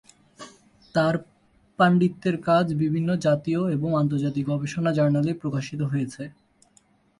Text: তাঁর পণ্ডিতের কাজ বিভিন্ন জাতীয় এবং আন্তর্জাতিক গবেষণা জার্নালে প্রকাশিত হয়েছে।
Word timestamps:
তাঁর 0.95 1.15
পণ্ডিতের 1.79 2.35
কাজ 2.41 2.65
বিভিন্ন 2.73 3.09
জাতীয় 3.17 3.61
এবং 3.71 3.89
আন্তর্জাতিক 3.95 4.43
গবেষণা 4.47 4.91
জার্নালে 4.93 5.31
প্রকাশিত 5.33 5.81
হয়েছে। 5.81 6.23